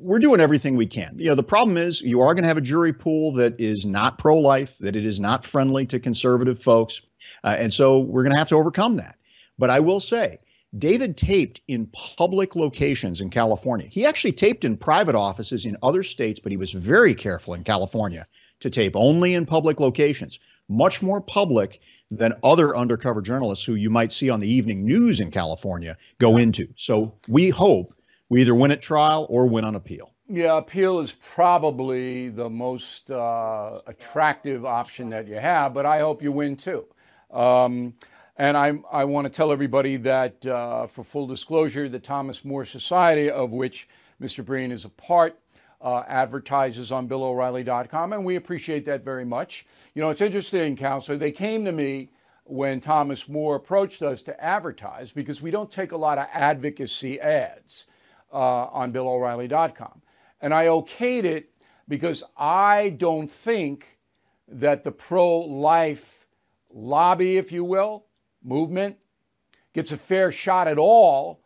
[0.00, 1.14] we're doing everything we can.
[1.18, 3.84] You know, the problem is you are going to have a jury pool that is
[3.84, 7.02] not pro life, that it is not friendly to conservative folks.
[7.42, 9.16] Uh, and so we're going to have to overcome that.
[9.58, 10.38] But I will say,
[10.78, 13.86] David taped in public locations in California.
[13.86, 17.64] He actually taped in private offices in other states, but he was very careful in
[17.64, 18.26] California
[18.60, 23.90] to tape only in public locations, much more public than other undercover journalists who you
[23.90, 26.68] might see on the evening news in California go into.
[26.76, 27.94] So we hope
[28.28, 30.12] we either win at trial or win on appeal.
[30.28, 36.22] Yeah, appeal is probably the most uh, attractive option that you have, but I hope
[36.22, 36.86] you win too.
[37.30, 37.94] Um,
[38.38, 42.64] and I, I want to tell everybody that, uh, for full disclosure, the Thomas More
[42.64, 43.88] Society, of which
[44.20, 44.44] Mr.
[44.44, 45.38] Breen is a part,
[45.80, 49.66] uh, advertises on BillO'Reilly.com, and we appreciate that very much.
[49.94, 51.18] You know, it's interesting, Counselor.
[51.18, 52.10] They came to me
[52.44, 57.20] when Thomas More approached us to advertise because we don't take a lot of advocacy
[57.20, 57.86] ads
[58.32, 60.02] uh, on BillO'Reilly.com.
[60.40, 61.50] And I okayed it
[61.88, 63.98] because I don't think
[64.48, 66.26] that the pro life
[66.70, 68.05] lobby, if you will,
[68.46, 68.96] movement,
[69.72, 71.40] gets a fair shot at all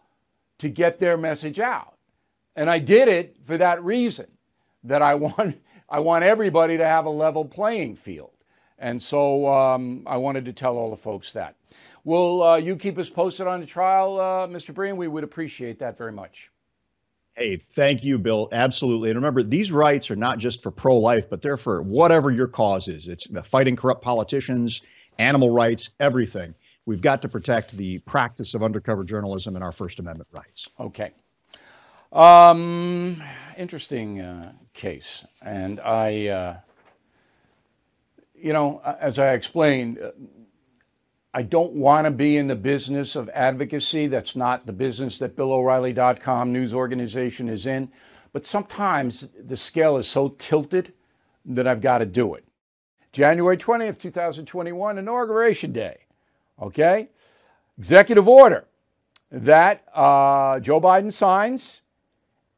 [0.59, 1.97] to get their message out.
[2.57, 4.27] And I did it for that reason
[4.85, 8.33] that I want, I want everybody to have a level playing field.
[8.79, 11.57] And so um, I wanted to tell all the folks that.
[12.05, 14.73] Will uh, you keep us posted on the trial, uh, Mr.
[14.73, 14.97] Breen?
[14.97, 16.51] We would appreciate that very much.
[17.35, 18.49] Hey, thank you, Bill.
[18.53, 19.11] Absolutely.
[19.11, 22.49] And remember, these rights are not just for pro life, but they're for whatever your
[22.49, 23.07] cause is.
[23.07, 24.83] It's fighting corrupt politicians,
[25.19, 26.55] animal rights, everything.
[26.87, 30.69] We've got to protect the practice of undercover journalism and our First Amendment rights.
[30.79, 31.13] Okay.
[32.13, 33.23] Um,
[33.57, 35.25] interesting uh, case.
[35.43, 36.57] And I, uh,
[38.35, 40.11] you know, as I explained, uh,
[41.33, 44.09] I don't want to be in the business of advocacy.
[44.09, 47.91] That's not the business that BillO'Reilly.com news organization is in.
[48.33, 50.93] But sometimes the scale is so tilted
[51.45, 52.45] that I've got to do it.
[53.13, 55.99] January 20th, 2021, Inauguration Day.
[56.61, 57.09] Okay?
[57.79, 58.67] Executive order
[59.31, 61.83] that uh, Joe Biden signs,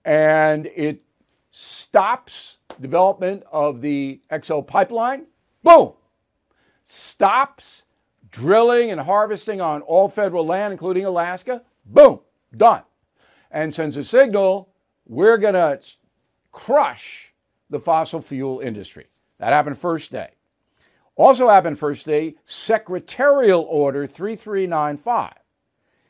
[0.04, 1.02] and it
[1.50, 5.26] stops development of the XL pipeline.
[5.62, 5.92] Boom!
[6.86, 7.84] Stops
[8.30, 12.20] drilling and harvesting on all federal land, including Alaska, boom,
[12.56, 12.82] done.
[13.50, 14.70] And sends a signal
[15.06, 15.78] we're going to
[16.50, 17.32] crush
[17.70, 19.06] the fossil fuel industry.
[19.38, 20.30] That happened first day.
[21.16, 25.34] Also happened first day, Secretarial Order 3395.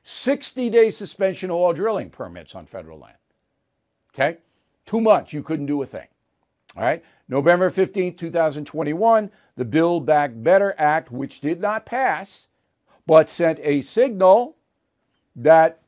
[0.05, 3.17] 60 day suspension of all drilling permits on federal land.
[4.15, 4.39] Okay?
[4.85, 6.09] Two months, you couldn't do a thing.
[6.77, 7.05] All right.
[7.29, 12.49] November 15, 2021, the Build Back Better Act, which did not pass,
[13.07, 14.57] but sent a signal
[15.37, 15.81] that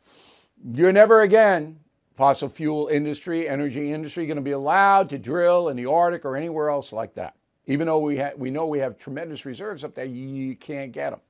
[0.73, 1.79] you're never again
[2.15, 6.37] fossil fuel industry, energy industry, going to be allowed to drill in the Arctic or
[6.37, 7.35] anywhere else like that.
[7.67, 11.11] Even though we, ha- we know we have tremendous reserves up there, you can't get
[11.11, 11.21] them.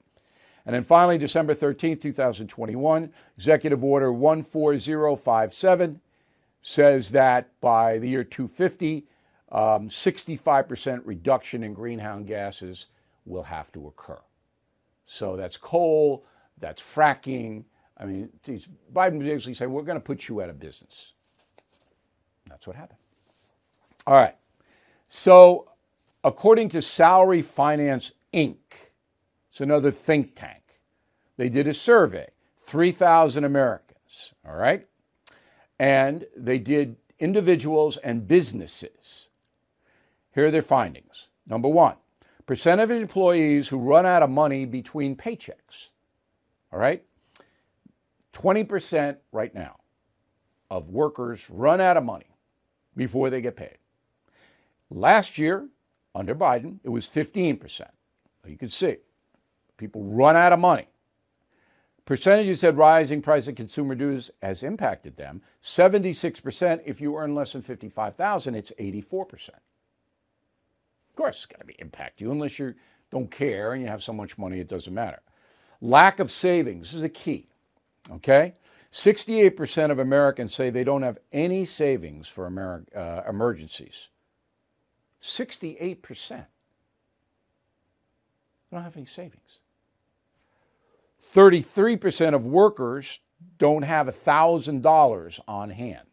[0.66, 6.00] And then finally, December 13th, 2021, Executive Order 14057
[6.62, 9.04] says that by the year 250,
[9.52, 12.86] um, 65% reduction in greenhouse gases
[13.26, 14.18] will have to occur.
[15.06, 16.24] So that's coal,
[16.58, 17.64] that's fracking.
[17.98, 21.12] I mean, geez, Biden basically said, we're going to put you out of business.
[22.48, 22.98] That's what happened.
[24.06, 24.36] All right.
[25.08, 25.68] So,
[26.24, 28.56] according to Salary Finance Inc.,
[29.50, 30.62] it's another think tank,
[31.36, 34.88] they did a survey, 3,000 Americans, all right?
[35.78, 39.28] And they did individuals and businesses.
[40.34, 41.28] Here are their findings.
[41.46, 41.96] Number one,
[42.46, 45.90] percent of employees who run out of money between paychecks.
[46.72, 47.04] All right?
[48.32, 49.76] 20% right now
[50.70, 52.36] of workers run out of money
[52.96, 53.78] before they get paid.
[54.90, 55.68] Last year,
[56.14, 57.82] under Biden, it was 15%.
[58.46, 58.96] You can see
[59.76, 60.86] people run out of money.
[62.04, 65.40] Percentages said rising price of consumer dues has impacted them.
[65.62, 69.48] 76% if you earn less than 55,000, it's 84%.
[69.48, 72.74] Of course, it's going to impact you unless you
[73.10, 75.20] don't care and you have so much money it doesn't matter.
[75.80, 77.48] Lack of savings is a key.
[78.10, 78.54] Okay?
[78.92, 84.08] 68% of Americans say they don't have any savings for Ameri- uh, emergencies.
[85.24, 86.28] 68%.
[86.28, 86.44] They
[88.70, 89.60] don't have any savings.
[91.32, 93.20] 33% of workers
[93.58, 96.06] don't have $1,000 on hand.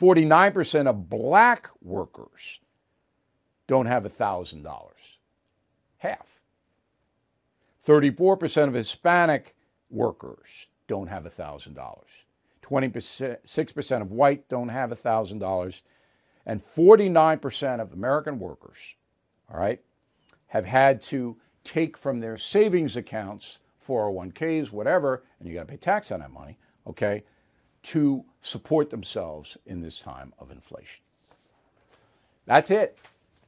[0.00, 2.60] 49% of black workers
[3.66, 4.90] don't have $1,000.
[5.98, 6.26] Half.
[7.86, 9.54] 34% of Hispanic
[9.90, 11.98] workers don't have $1,000.
[12.62, 15.82] 26% of white don't have $1,000.
[16.46, 18.94] And 49% of American workers,
[19.52, 19.80] all right,
[20.48, 25.76] have had to take from their savings accounts, 401ks, whatever, and you got to pay
[25.76, 27.22] tax on that money, okay,
[27.82, 31.02] to support themselves in this time of inflation.
[32.46, 32.98] That's it.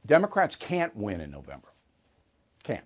[0.05, 1.69] Democrats can't win in November.
[2.63, 2.85] Can't.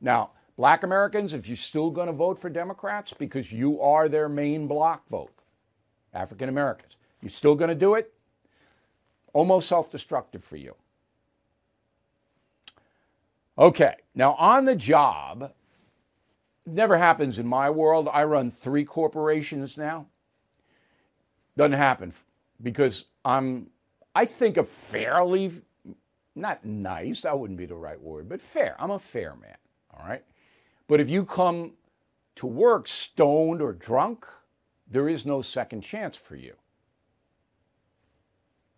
[0.00, 4.28] Now, black Americans, if you're still going to vote for Democrats because you are their
[4.28, 5.32] main block vote,
[6.14, 8.12] African Americans, you're still going to do it?
[9.38, 10.74] Almost self destructive for you.
[13.56, 15.52] Okay, now on the job,
[16.66, 18.08] never happens in my world.
[18.12, 20.06] I run three corporations now.
[21.56, 22.14] Doesn't happen
[22.60, 23.68] because I'm,
[24.12, 25.52] I think, a fairly,
[26.34, 28.74] not nice, that wouldn't be the right word, but fair.
[28.80, 29.58] I'm a fair man,
[29.96, 30.24] all right?
[30.88, 31.74] But if you come
[32.34, 34.26] to work stoned or drunk,
[34.90, 36.56] there is no second chance for you.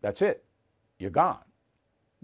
[0.03, 0.45] That's it.
[1.01, 1.45] You're gone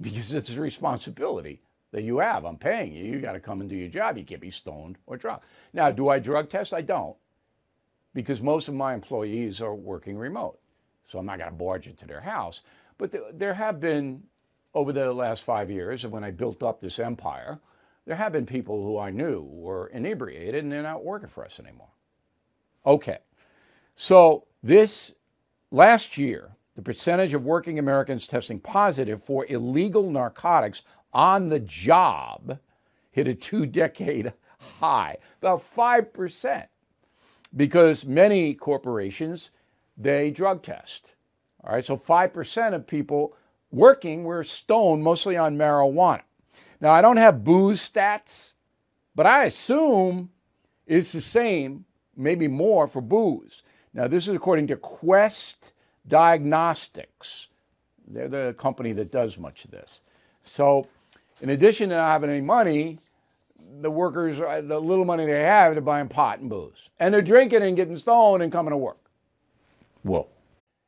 [0.00, 1.62] because it's a responsibility
[1.92, 2.44] that you have.
[2.44, 3.04] I'm paying you.
[3.04, 4.18] You got to come and do your job.
[4.18, 5.42] You can't be stoned or drunk.
[5.72, 6.74] Now, do I drug test?
[6.74, 7.16] I don't
[8.14, 10.58] because most of my employees are working remote.
[11.08, 12.62] So I'm not going to barge into their house.
[12.98, 14.22] But th- there have been,
[14.74, 17.60] over the last five years, and when I built up this empire,
[18.06, 21.60] there have been people who I knew were inebriated and they're not working for us
[21.60, 21.90] anymore.
[22.84, 23.18] Okay.
[23.96, 25.14] So this
[25.70, 32.58] last year, the percentage of working Americans testing positive for illegal narcotics on the job
[33.10, 36.66] hit a two decade high, about 5%
[37.56, 39.50] because many corporations
[39.96, 41.14] they drug test.
[41.64, 43.34] All right, so 5% of people
[43.70, 46.22] working were stoned mostly on marijuana.
[46.80, 48.52] Now, I don't have booze stats,
[49.14, 50.30] but I assume
[50.86, 53.62] it's the same, maybe more for booze.
[53.94, 55.72] Now, this is according to Quest
[56.08, 57.48] Diagnostics.
[58.06, 60.00] They're the company that does much of this.
[60.44, 60.84] So,
[61.40, 62.98] in addition to not having any money,
[63.80, 66.88] the workers, uh, the little money they have, they're buying pot and booze.
[67.00, 68.98] And they're drinking and getting stoned and coming to work.
[70.02, 70.28] Whoa.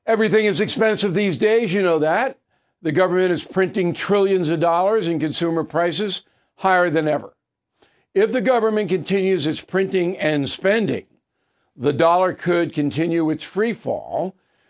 [0.06, 2.38] Everything is expensive these days, you know that.
[2.80, 6.22] The government is printing trillions of dollars and consumer prices
[6.56, 7.34] higher than ever.
[8.14, 11.06] If the government continues its printing and spending,
[11.76, 14.34] the dollar could continue its free fall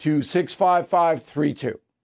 [0.00, 1.80] to 65532.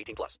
[0.00, 0.38] 18 plus.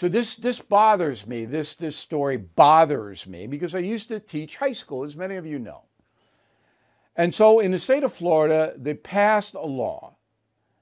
[0.00, 1.44] So this this bothers me.
[1.44, 5.44] This this story bothers me because I used to teach high school, as many of
[5.44, 5.82] you know.
[7.14, 10.16] And so in the state of Florida, they passed a law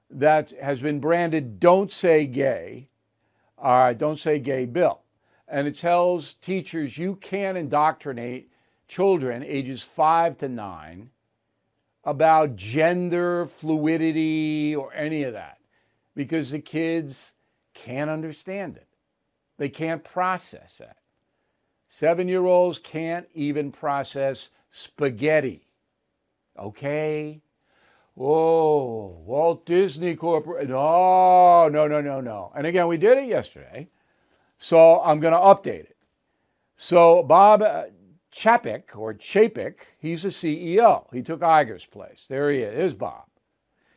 [0.08, 2.90] that has been branded "Don't Say Gay,"
[3.60, 5.00] uh, "Don't Say Gay" bill,
[5.48, 8.52] and it tells teachers you can indoctrinate
[8.86, 11.10] children ages five to nine
[12.04, 15.58] about gender fluidity or any of that
[16.14, 17.34] because the kids
[17.74, 18.86] can't understand it.
[19.58, 20.96] They can't process that.
[21.88, 25.66] Seven year olds can't even process spaghetti.
[26.58, 27.40] Okay?
[28.16, 30.70] Oh, Walt Disney Corporation.
[30.70, 32.52] No, no, no, no, no.
[32.56, 33.88] And again, we did it yesterday.
[34.58, 35.96] So I'm going to update it.
[36.76, 37.84] So Bob uh,
[38.32, 41.06] Chapek or Chapek, he's the CEO.
[41.12, 42.26] He took Iger's place.
[42.28, 42.94] There he is.
[42.94, 43.24] Bob.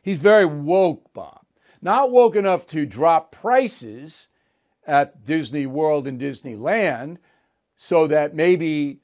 [0.02, 1.44] He's very woke, Bob.
[1.80, 4.28] Not woke enough to drop prices
[4.86, 7.18] at Disney World and Disneyland
[7.76, 9.00] so that maybe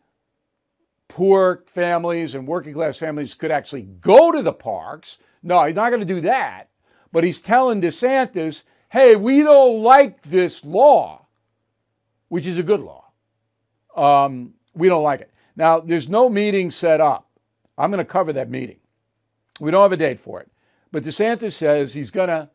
[1.09, 5.19] poor families and working class families could actually go to the parks.
[5.43, 6.69] No, he's not going to do that.
[7.11, 11.27] But he's telling DeSantis, hey, we don't like this law,
[12.29, 13.05] which is a good law.
[13.97, 15.31] Um, we don't like it.
[15.57, 17.29] Now, there's no meeting set up.
[17.77, 18.79] I'm going to cover that meeting.
[19.61, 20.49] We don't have a date for it.
[20.93, 22.49] But DeSantis says he's going to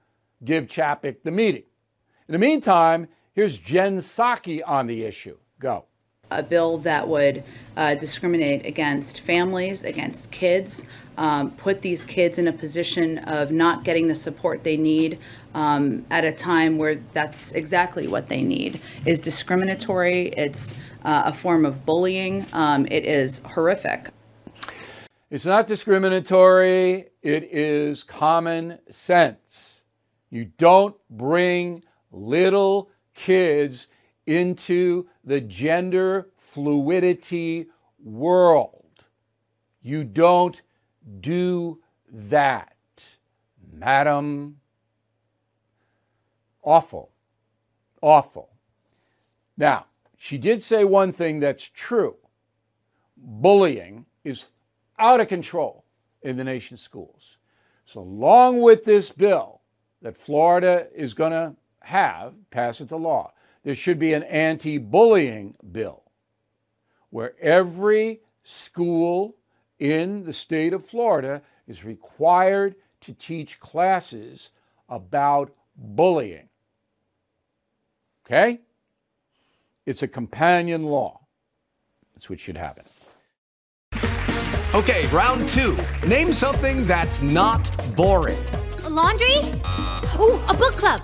[0.43, 1.63] give Chapek the meeting.
[2.27, 5.37] In the meantime, here's Jen Psaki on the issue.
[5.59, 5.85] Go.
[6.31, 7.43] A bill that would
[7.77, 10.85] uh, discriminate against families, against kids,
[11.17, 15.19] um, put these kids in a position of not getting the support they need
[15.53, 18.81] um, at a time where that's exactly what they need.
[19.05, 20.29] Is discriminatory.
[20.29, 20.73] It's
[21.03, 22.45] uh, a form of bullying.
[22.53, 24.09] Um, it is horrific.
[25.29, 27.07] It's not discriminatory.
[27.21, 29.81] It is common sense.
[30.29, 33.87] You don't bring little kids
[34.25, 37.67] into the gender fluidity
[38.03, 39.03] world.
[39.81, 40.61] You don't
[41.19, 41.81] do
[42.11, 42.75] that,
[43.71, 44.59] madam.
[46.61, 47.11] Awful.
[48.01, 48.49] Awful.
[49.57, 49.85] Now,
[50.23, 52.15] she did say one thing that's true
[53.17, 54.45] bullying is
[54.97, 55.83] out of control
[56.21, 57.35] in the nation's schools.
[57.85, 59.59] So, along with this bill
[60.01, 63.33] that Florida is going to have, pass it to law,
[63.65, 66.03] there should be an anti bullying bill
[67.09, 69.35] where every school
[69.79, 74.51] in the state of Florida is required to teach classes
[74.87, 76.47] about bullying.
[78.25, 78.61] Okay?
[79.85, 81.19] It's a companion law.
[82.13, 82.85] That's what should happen.
[84.73, 85.77] Okay, round two.
[86.07, 88.43] Name something that's not boring.
[88.85, 89.37] A laundry?
[90.19, 91.01] Ooh, a book club.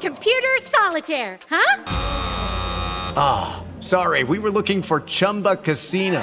[0.00, 1.84] Computer solitaire, huh?
[3.14, 6.22] Ah, oh, sorry, we were looking for Chumba Casino.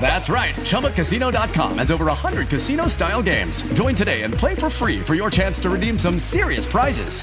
[0.00, 0.54] That's right.
[0.56, 3.62] ChumbaCasino.com has over 100 casino style games.
[3.72, 7.22] Join today and play for free for your chance to redeem some serious prizes.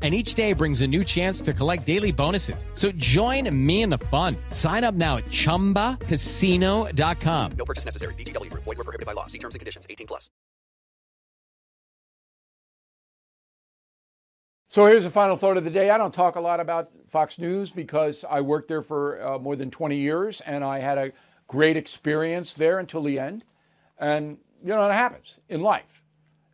[0.00, 2.64] and each day brings a new chance to collect daily bonuses.
[2.74, 4.36] So join me in the fun.
[4.50, 7.52] Sign up now at ChumbaCasino.com.
[7.58, 8.14] No purchase necessary.
[8.14, 8.52] VGW.
[8.52, 9.26] Void were prohibited by law.
[9.26, 9.88] See terms and conditions.
[9.90, 10.30] 18 plus.
[14.70, 15.88] So here's the final thought of the day.
[15.88, 19.56] I don't talk a lot about Fox News because I worked there for uh, more
[19.56, 21.12] than 20 years, and I had a
[21.46, 23.44] great experience there until the end.
[23.98, 25.97] And, you know, it happens in life.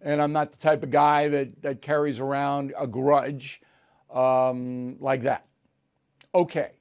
[0.05, 3.63] And I'm not the type of guy that, that carries around a grudge
[4.13, 5.47] um, like that.
[6.35, 6.73] Okay.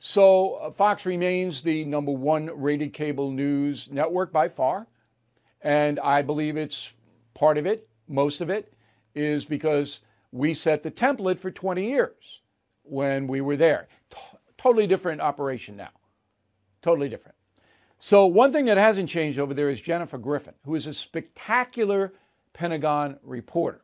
[0.00, 4.86] So uh, Fox remains the number one rated cable news network by far.
[5.60, 6.92] And I believe it's
[7.34, 8.72] part of it, most of it,
[9.14, 10.00] is because
[10.32, 12.40] we set the template for 20 years
[12.82, 13.88] when we were there.
[14.10, 14.18] T-
[14.58, 15.90] totally different operation now.
[16.82, 17.36] Totally different.
[17.98, 22.12] So, one thing that hasn't changed over there is Jennifer Griffin, who is a spectacular
[22.54, 23.82] Pentagon reporter.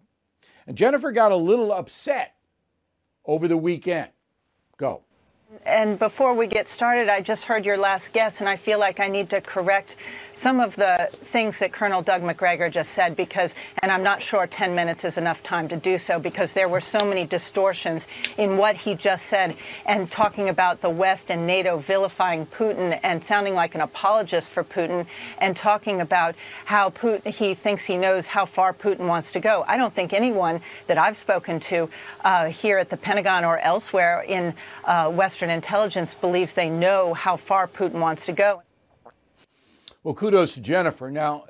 [0.67, 2.37] And Jennifer got a little upset
[3.27, 4.09] over the weekend.
[4.79, 5.03] Go.
[5.67, 9.01] And before we get started, I just heard your last guess, and I feel like
[9.01, 9.97] I need to correct
[10.33, 14.47] some of the things that Colonel Doug Macgregor just said because, and I'm not sure
[14.47, 18.07] 10 minutes is enough time to do so because there were so many distortions
[18.39, 23.23] in what he just said and talking about the West and NATO vilifying Putin and
[23.23, 25.07] sounding like an apologist for Putin
[25.39, 26.37] and talking about
[26.67, 29.65] how Putin, he thinks he knows how far Putin wants to go.
[29.67, 31.91] I don't think anyone that I've spoken to
[32.21, 37.15] uh, here at the Pentagon or elsewhere in uh, Western Western intelligence believes they know
[37.15, 38.63] how far Putin wants to go.
[40.05, 41.11] Well, kudos to Jennifer.
[41.11, 41.45] Now,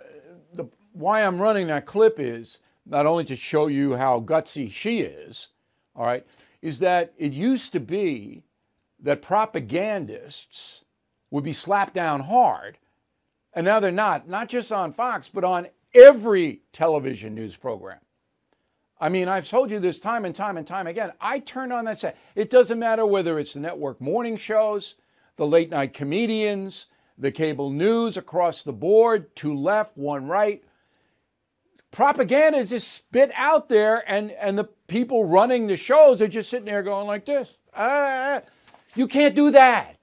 [0.55, 5.01] the, why I'm running that clip is not only to show you how gutsy she
[5.01, 5.49] is,
[5.97, 6.25] all right,
[6.63, 8.45] is that it used to be
[9.01, 10.83] that propagandists
[11.33, 12.79] would be slapped down hard,
[13.55, 15.67] and now they're not, not just on Fox, but on
[15.97, 17.99] every television news program.
[19.01, 21.13] I mean, I've told you this time and time and time again.
[21.21, 22.19] I turn on that set.
[22.35, 24.97] It doesn't matter whether it's the network morning shows,
[25.37, 26.87] the late night comedians,
[27.17, 30.63] the cable news across the board, two left, one right.
[31.91, 36.51] Propaganda is just spit out there, and, and the people running the shows are just
[36.51, 37.49] sitting there going like this.
[37.75, 38.43] Ah,
[38.95, 39.97] you can't do that.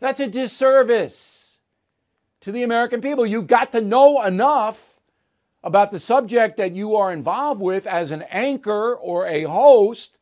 [0.00, 1.58] That's a disservice
[2.42, 3.26] to the American people.
[3.26, 4.93] You've got to know enough
[5.64, 10.18] about the subject that you are involved with as an anchor or a host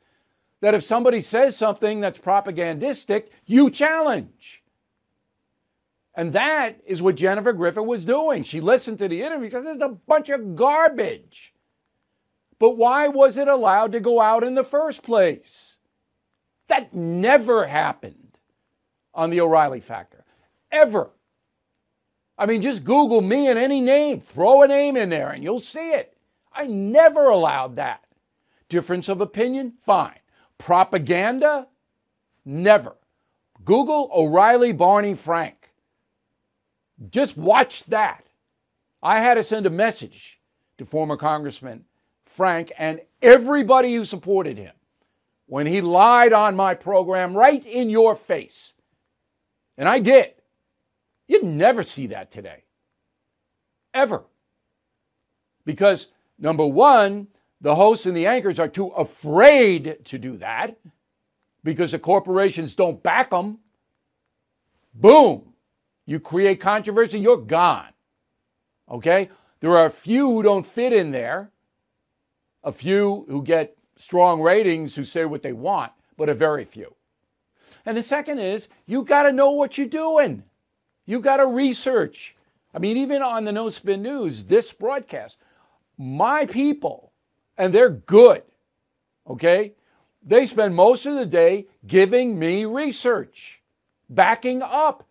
[0.61, 4.63] that if somebody says something that's propagandistic, you challenge.
[6.15, 8.45] And that is what Jennifer Griffin was doing.
[8.45, 11.53] She listened to the interview because it's a bunch of garbage.
[12.61, 15.79] But why was it allowed to go out in the first place?
[16.69, 18.39] That never happened
[19.13, 20.25] on the O'Reilly factor.
[20.71, 21.11] Ever.
[22.39, 25.61] I mean, just Google me and any name, throw a name in there, and you'll
[25.61, 26.17] see it.
[26.53, 28.05] I never allowed that.
[28.69, 29.75] Difference of opinion?
[29.85, 30.19] Fine.
[30.59, 31.67] Propaganda?
[32.45, 32.97] Never.
[33.65, 35.71] Google O'Reilly Barney Frank.
[37.11, 38.25] Just watch that.
[39.03, 40.41] I had to send a message
[40.79, 41.85] to former Congressman
[42.25, 44.73] Frank and everybody who supported him
[45.47, 48.73] when he lied on my program right in your face.
[49.77, 50.35] And I did.
[51.33, 52.63] You'd never see that today.
[53.95, 54.23] Ever.
[55.65, 56.09] Because,
[56.39, 57.27] number one,
[57.63, 60.77] the hosts and the anchors are too afraid to do that
[61.65, 63.61] because the corporations don't back them.
[64.93, 65.55] Boom.
[66.05, 67.95] You create controversy, you're gone.
[68.91, 69.31] Okay?
[69.61, 71.51] There are a few who don't fit in there,
[72.63, 76.95] a few who get strong ratings who say what they want, but a very few.
[77.87, 80.43] And the second is you got to know what you're doing.
[81.07, 82.37] You got to research.
[82.75, 85.37] I mean, even on the No Spin News, this broadcast,
[85.99, 87.13] my people,
[87.59, 88.43] and they're good,
[89.29, 89.73] okay?
[90.25, 93.61] They spend most of the day giving me research,
[94.09, 95.07] backing up.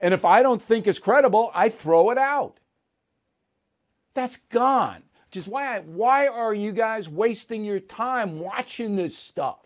[0.00, 2.58] And if I don't think it's credible, I throw it out.
[4.14, 5.02] That's gone.
[5.32, 9.60] Is why, why are you guys wasting your time watching this stuff?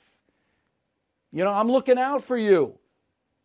[1.32, 2.78] You know, I'm looking out for you.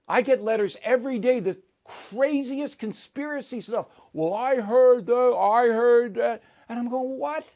[0.08, 3.88] I get letters every day that craziest conspiracy stuff.
[4.14, 6.44] Well, I heard that, I heard that.
[6.68, 7.54] And I'm going, what?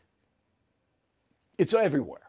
[1.58, 2.20] It's everywhere.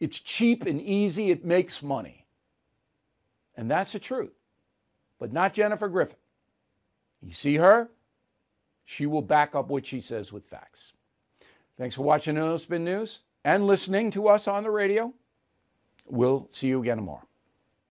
[0.00, 2.26] It's cheap and easy, it makes money.
[3.56, 4.32] And that's the truth.
[5.18, 6.16] But not Jennifer Griffin.
[7.22, 7.88] You see her?
[8.84, 10.92] She will back up what she says with facts.
[11.78, 15.12] Thanks for watching No Spin News and listening to us on the radio.
[16.06, 17.26] We'll see you again tomorrow.